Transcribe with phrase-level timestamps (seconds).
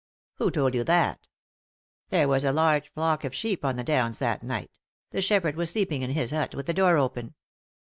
[0.39, 1.27] "Who told you that?"
[2.09, 4.79] "There was a large flock of sheep on the downs that night;
[5.11, 7.35] the shepherd was sleeping in his hut with the door open.